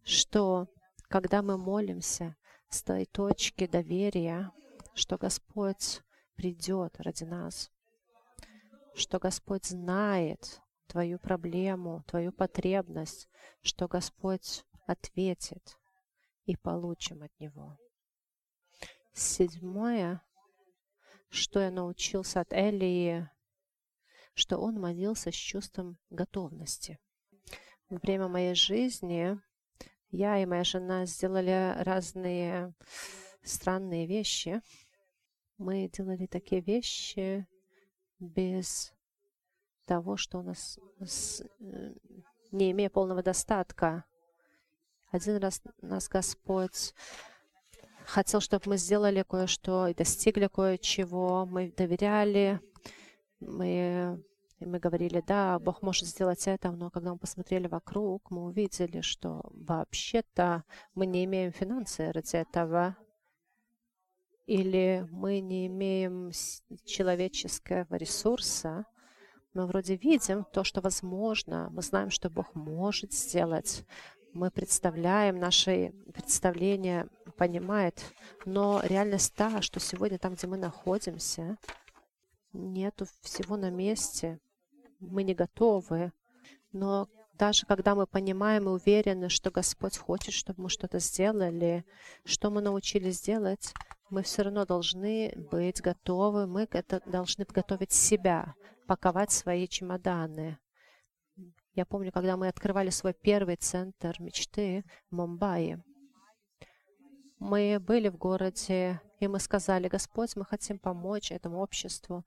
[0.05, 0.69] что
[1.09, 2.37] когда мы молимся
[2.69, 4.53] с той точки доверия,
[4.95, 6.03] что Господь
[6.37, 7.71] придет ради нас,
[8.95, 10.61] что Господь знает,
[10.95, 13.29] твою проблему, твою потребность,
[13.63, 15.77] что Господь ответит
[16.47, 17.77] и получим от Него.
[19.13, 20.23] Седьмое,
[21.31, 23.29] что я научился от Элии,
[24.35, 27.01] что он молился с чувством готовности.
[27.89, 29.37] Во время моей жизни
[30.13, 32.73] я и моя жена сделали разные
[33.43, 34.63] странные вещи.
[35.59, 37.49] Мы делали такие вещи
[38.21, 38.94] без
[39.87, 40.79] того, что у нас,
[41.61, 41.93] э,
[42.53, 44.05] не имея полного достатка.
[45.11, 46.95] Один раз нас Господь
[48.05, 51.47] хотел, чтобы мы сделали кое-что и достигли кое-чего.
[51.47, 52.61] Мы доверяли,
[53.41, 54.23] мы,
[54.61, 59.41] мы говорили, да, Бог может сделать это, но когда мы посмотрели вокруг, мы увидели, что
[59.45, 60.65] вообще-то
[60.95, 62.97] мы не имеем финансы ради этого,
[64.47, 66.31] или мы не имеем
[66.85, 68.85] человеческого ресурса,
[69.55, 73.85] мы вроде видим то, что возможно, мы знаем, что Бог может сделать,
[74.33, 78.03] мы представляем, наши представления понимает,
[78.45, 81.57] но реальность та, что сегодня там, где мы находимся,
[82.53, 84.41] нету всего на месте,
[84.99, 86.13] мы не готовы,
[86.73, 91.85] но даже когда мы понимаем и уверены, что Господь хочет, чтобы мы что-то сделали,
[92.25, 93.73] что мы научились делать,
[94.15, 98.55] мы все равно должны быть готовы, мы это должны готовить себя,
[98.87, 100.59] паковать свои чемоданы.
[101.73, 105.83] Я помню, когда мы открывали свой первый центр мечты в Мумбаи,
[107.41, 112.25] мы были в городе, и мы сказали, Господь, мы хотим помочь этому обществу.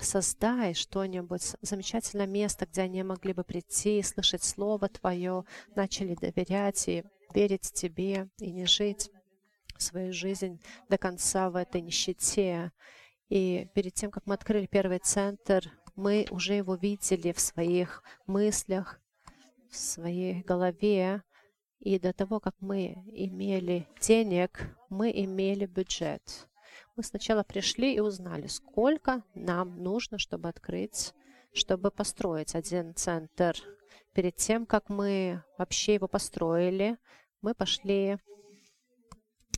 [0.00, 5.44] Создай что-нибудь, замечательное место, где они могли бы прийти, слышать Слово Твое,
[5.76, 7.04] начали доверять и
[7.34, 9.10] верить Тебе, и не жить
[9.84, 12.72] свою жизнь до конца в этой нищете.
[13.28, 19.00] И перед тем, как мы открыли первый центр, мы уже его видели в своих мыслях,
[19.70, 21.22] в своей голове.
[21.78, 26.48] И до того, как мы имели денег, мы имели бюджет.
[26.96, 31.12] Мы сначала пришли и узнали, сколько нам нужно, чтобы открыть,
[31.52, 33.56] чтобы построить один центр.
[34.12, 36.96] Перед тем, как мы вообще его построили,
[37.42, 38.18] мы пошли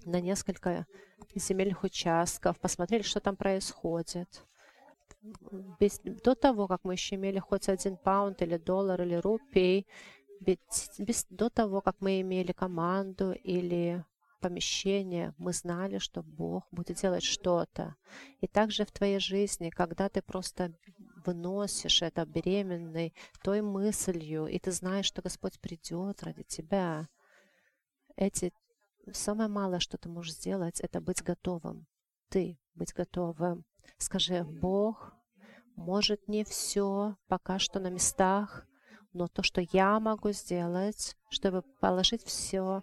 [0.06, 0.86] на несколько
[1.34, 4.46] земельных участков, посмотрели, что там происходит
[5.80, 9.86] без, до того, как мы еще имели хоть один паунд или доллар или рупий,
[10.40, 10.58] без,
[10.98, 14.04] без, до того, как мы имели команду или
[14.40, 17.96] помещение, мы знали, что Бог будет делать что-то.
[18.40, 20.72] И также в твоей жизни, когда ты просто
[21.24, 27.08] выносишь это беременной той мыслью, и ты знаешь, что Господь придет ради тебя,
[28.14, 28.52] эти
[29.12, 31.86] самое малое, что ты можешь сделать, это быть готовым.
[32.28, 33.64] Ты быть готовым.
[33.98, 35.14] Скажи, Бог
[35.76, 38.66] может не все пока что на местах,
[39.12, 42.82] но то, что я могу сделать, чтобы положить все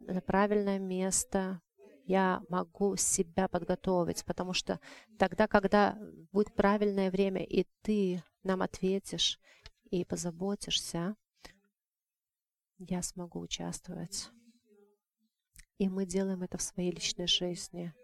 [0.00, 1.60] на правильное место,
[2.06, 4.80] я могу себя подготовить, потому что
[5.18, 5.96] тогда, когда
[6.32, 9.38] будет правильное время, и ты нам ответишь
[9.90, 11.14] и позаботишься,
[12.78, 14.30] я смогу участвовать.
[15.80, 17.94] И мы делаем это в своей личной жизни.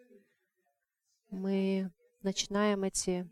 [1.29, 3.29] Мы начинаем эти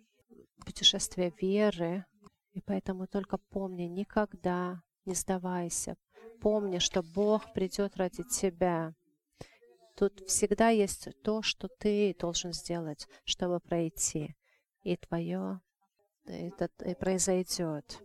[0.67, 2.05] путешествия веры,
[2.53, 5.97] и поэтому только помни, никогда не сдавайся.
[6.43, 8.93] Помни, что Бог придет ради тебя.
[9.97, 14.37] Тут всегда есть то, что ты должен сделать, чтобы пройти.
[14.83, 15.63] И твое
[16.27, 17.99] это и произойдет.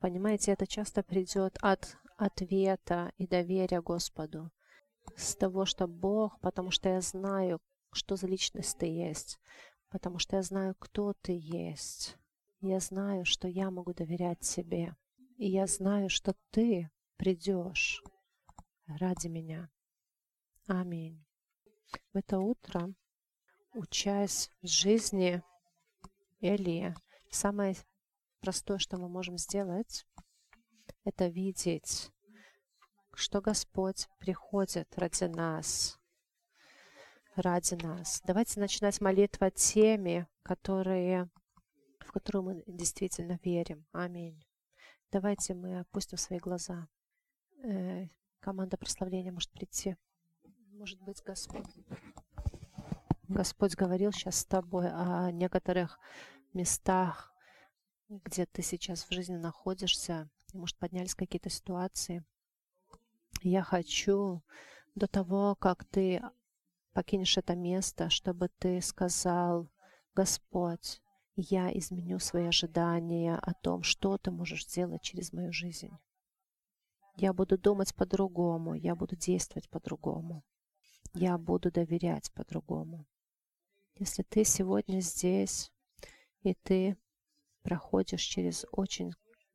[0.00, 4.50] Понимаете, это часто придет от ответа и доверия Господу.
[5.16, 7.60] С того, что Бог, потому что я знаю,
[7.92, 9.38] что за личность ты есть
[9.92, 12.16] потому что я знаю, кто ты есть.
[12.60, 14.96] Я знаю, что я могу доверять тебе.
[15.36, 18.02] И я знаю, что ты придешь
[18.86, 19.70] ради меня.
[20.66, 21.22] Аминь.
[22.14, 22.94] В это утро,
[23.74, 25.42] учась жизни
[26.40, 26.94] Илии,
[27.30, 27.76] самое
[28.40, 30.06] простое, что мы можем сделать,
[31.04, 32.10] это видеть,
[33.14, 35.98] что Господь приходит ради нас,
[37.36, 38.20] ради нас.
[38.24, 41.30] Давайте начинать молитву о теме, которые,
[42.00, 43.86] в которую мы действительно верим.
[43.92, 44.42] Аминь.
[45.10, 46.88] Давайте мы опустим свои глаза.
[47.62, 48.08] Э,
[48.40, 49.96] команда прославления может прийти.
[50.72, 51.66] Может быть, Господь.
[53.28, 55.98] Господь говорил сейчас с тобой о некоторых
[56.52, 57.32] местах,
[58.08, 60.28] где ты сейчас в жизни находишься.
[60.52, 62.24] Может, поднялись какие-то ситуации.
[63.44, 64.42] Я хочу
[64.94, 66.22] до того, как ты
[66.92, 69.68] покинешь это место, чтобы ты сказал,
[70.14, 71.02] Господь,
[71.34, 75.90] я изменю свои ожидания о том, что ты можешь сделать через мою жизнь.
[77.16, 80.44] Я буду думать по-другому, я буду действовать по-другому.
[81.12, 83.06] Я буду доверять по-другому.
[83.96, 85.72] Если ты сегодня здесь,
[86.42, 86.96] и ты
[87.62, 89.12] проходишь через очень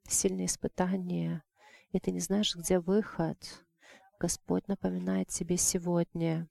[0.08, 1.44] сильные испытания,
[1.92, 3.67] и ты не знаешь, где выход,
[4.20, 6.50] Господь напоминает тебе сегодня,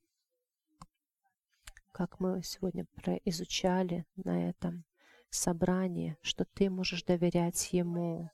[1.92, 2.86] как мы сегодня
[3.24, 4.84] изучали на этом,
[5.30, 8.30] собрании, что ты можешь доверять Ему.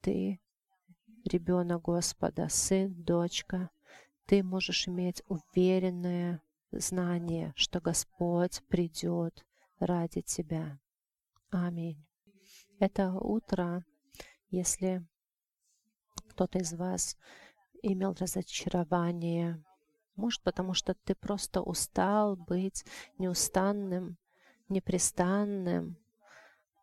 [0.00, 0.40] Ты
[1.24, 3.70] ребенок Господа, сын, дочка.
[4.26, 9.44] Ты можешь иметь уверенное знание, что Господь придет
[9.78, 10.78] ради тебя.
[11.50, 12.06] Аминь.
[12.78, 13.84] Это утро,
[14.50, 15.04] если
[16.28, 17.16] кто-то из вас
[17.82, 19.62] имел разочарование,
[20.16, 22.84] может, потому что ты просто устал быть
[23.18, 24.18] неустанным,
[24.68, 25.96] непрестанным.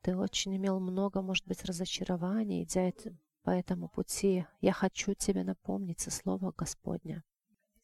[0.01, 2.91] Ты очень имел много, может быть, разочарований, идя
[3.43, 4.45] по этому пути.
[4.59, 7.23] Я хочу тебе напомнить со слова Господня,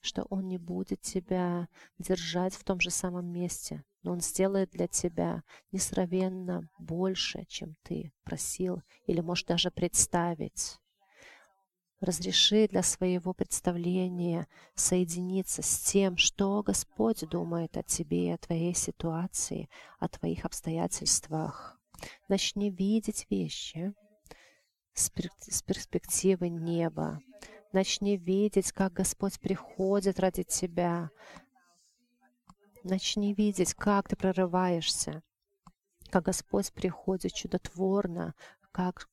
[0.02, 1.68] что Он не будет тебя
[2.00, 8.12] держать в том же самом месте, но Он сделает для тебя несравненно больше, чем ты
[8.24, 10.80] просил или можешь даже представить.
[12.04, 19.70] Разреши для своего представления соединиться с тем, что Господь думает о тебе, о твоей ситуации,
[20.00, 21.80] о твоих обстоятельствах.
[22.28, 23.94] Начни видеть вещи
[24.94, 25.10] с
[25.62, 27.22] перспективы неба.
[27.72, 31.10] Начни видеть, как Господь приходит ради тебя.
[32.84, 35.24] Начни видеть, как ты прорываешься,
[36.10, 38.36] как Господь приходит чудотворно,
[38.74, 39.08] как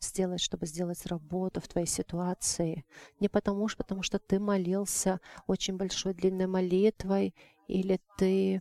[0.00, 2.84] сделать, чтобы сделать работу в твоей ситуации.
[3.20, 7.34] Не потому что, потому что ты молился очень большой длинной молитвой,
[7.68, 8.60] или ты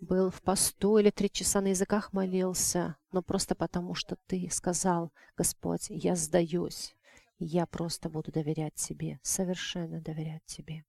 [0.00, 5.12] был в посту, или три часа на языках молился, но просто потому что ты сказал,
[5.36, 6.94] Господь, я сдаюсь,
[7.38, 10.84] я просто буду доверять Тебе, совершенно доверять Тебе.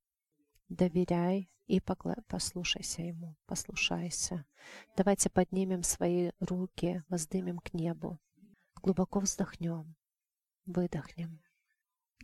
[0.69, 4.45] Доверяй и послушайся Ему, послушайся.
[4.95, 8.19] Давайте поднимем свои руки, воздымем к небу.
[8.83, 9.95] Глубоко вздохнем,
[10.65, 11.39] выдохнем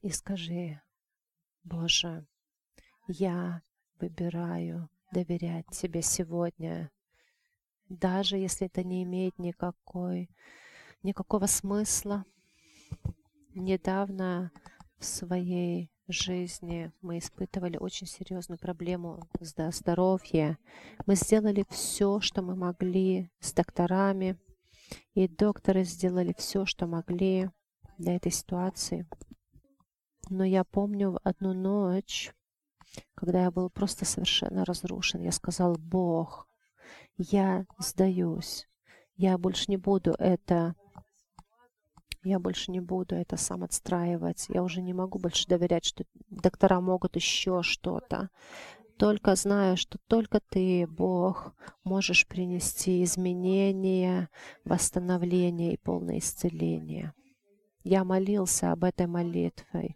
[0.01, 0.81] и скажи,
[1.63, 2.25] Боже,
[3.07, 3.61] я
[3.99, 6.89] выбираю доверять Тебе сегодня,
[7.89, 10.31] даже если это не имеет никакой,
[11.03, 12.25] никакого смысла.
[13.53, 14.51] Недавно
[14.97, 20.57] в своей жизни мы испытывали очень серьезную проблему с здоровьем.
[21.05, 24.39] Мы сделали все, что мы могли с докторами,
[25.13, 27.49] и докторы сделали все, что могли
[27.97, 29.07] для этой ситуации.
[30.29, 32.33] Но я помню одну ночь,
[33.15, 36.47] когда я был просто совершенно разрушен, я сказал, Бог,
[37.17, 38.67] я сдаюсь,
[39.15, 40.75] я больше не буду это
[42.23, 44.47] я больше не буду это сам отстраивать.
[44.49, 48.29] Я уже не могу больше доверять, что доктора могут еще что-то
[48.97, 54.29] только знаю, что только Ты, Бог, можешь принести изменения,
[54.65, 57.13] восстановление и полное исцеление.
[57.83, 59.95] Я молился об этой молитве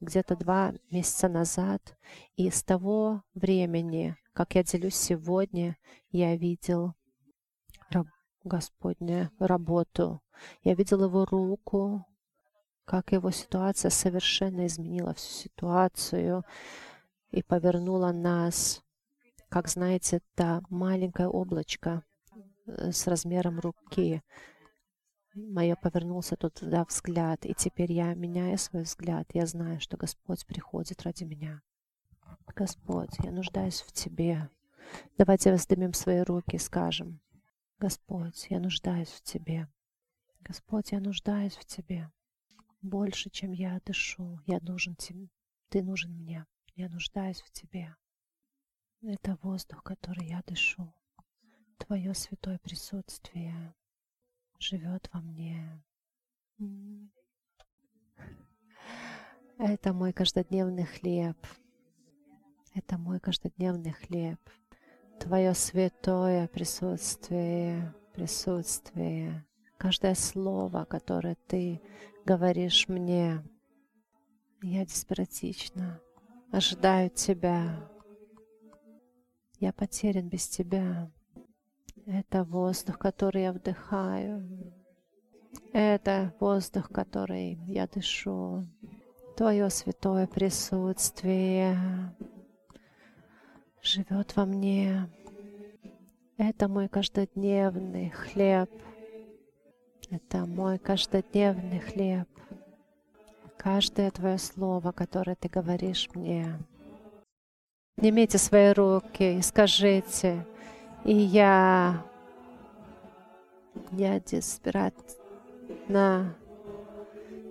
[0.00, 1.96] где-то два месяца назад,
[2.36, 5.76] и с того времени, как я делюсь сегодня,
[6.10, 6.94] я видел
[8.44, 10.22] Господню работу.
[10.62, 12.06] Я видел Его руку,
[12.86, 16.44] как Его ситуация совершенно изменила всю ситуацию
[17.30, 18.82] и повернула нас,
[19.48, 22.02] как знаете, та маленькое облачко
[22.66, 24.22] э, с размером руки.
[25.34, 29.28] Мое повернулся туда взгляд, и теперь я меняю свой взгляд.
[29.32, 31.62] Я знаю, что Господь приходит ради меня.
[32.54, 34.50] Господь, я нуждаюсь в Тебе.
[35.16, 37.20] Давайте воздымем свои руки и скажем,
[37.78, 39.68] Господь, я нуждаюсь в Тебе.
[40.40, 42.10] Господь, я нуждаюсь в Тебе.
[42.82, 45.28] Больше, чем я дышу, я нужен Тебе.
[45.68, 46.46] Ты нужен мне.
[46.80, 47.94] Я нуждаюсь в Тебе.
[49.02, 50.90] Это воздух, который я дышу.
[51.76, 53.74] Твое святое присутствие
[54.58, 55.84] живет во мне.
[59.58, 61.36] Это мой каждодневный хлеб.
[62.74, 64.40] Это мой каждодневный хлеб.
[65.18, 69.46] Твое святое присутствие, присутствие.
[69.76, 71.82] Каждое слово, которое Ты
[72.24, 73.44] говоришь мне,
[74.62, 76.00] я деспиратично
[76.52, 77.88] ожидаю Тебя.
[79.58, 81.10] Я потерян без Тебя.
[82.06, 84.72] Это воздух, который я вдыхаю.
[85.72, 88.66] Это воздух, который я дышу.
[89.36, 91.76] Твое святое присутствие
[93.82, 95.08] живет во мне.
[96.36, 98.70] Это мой каждодневный хлеб.
[100.10, 102.28] Это мой каждодневный хлеб
[103.62, 106.58] каждое Твое слово, которое Ты говоришь мне.
[107.96, 110.46] Поднимите свои руки и скажите,
[111.04, 112.02] и я,
[113.92, 116.34] я деспиратно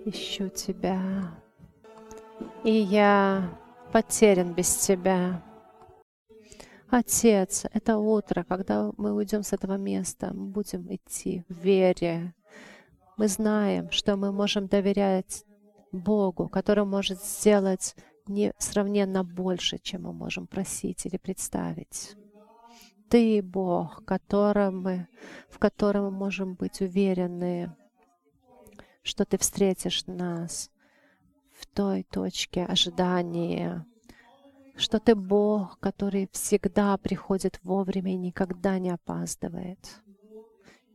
[0.04, 1.30] ищу Тебя,
[2.64, 3.56] и я
[3.92, 5.42] потерян без Тебя.
[6.88, 12.34] Отец, это утро, когда мы уйдем с этого места, мы будем идти в вере.
[13.16, 15.44] Мы знаем, что мы можем доверять
[15.92, 17.94] Богу, который может сделать
[18.26, 22.16] несравненно больше, чем мы можем просить или представить.
[23.08, 25.08] Ты Бог, которым мы,
[25.48, 27.74] в котором мы можем быть уверены,
[29.02, 30.70] что Ты встретишь нас
[31.58, 33.84] в той точке ожидания,
[34.76, 40.00] что Ты Бог, который всегда приходит вовремя и никогда не опаздывает.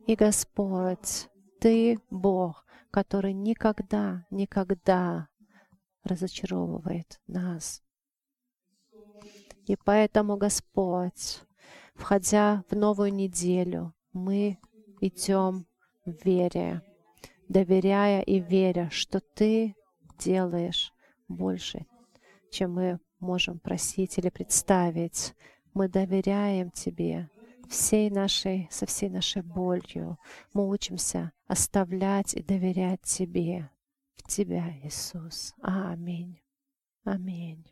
[0.06, 1.28] И Господь,
[1.60, 5.28] Ты Бог, который никогда, никогда
[6.04, 7.82] разочаровывает нас.
[9.66, 11.40] И поэтому, Господь,
[11.94, 14.58] входя в новую неделю, мы
[15.00, 15.66] идем
[16.04, 16.82] в вере,
[17.48, 19.74] доверяя и веря, что Ты
[20.18, 20.92] делаешь
[21.28, 21.86] больше,
[22.50, 25.34] чем мы можем просить или представить.
[25.74, 27.28] Мы доверяем Тебе
[27.68, 30.18] всей нашей, со всей нашей болью.
[30.52, 33.70] Мы учимся оставлять и доверять Тебе,
[34.16, 35.54] в Тебя, Иисус.
[35.62, 36.40] Аминь.
[37.04, 37.64] Аминь.